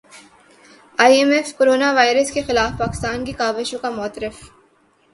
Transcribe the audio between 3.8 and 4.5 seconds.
کا معترف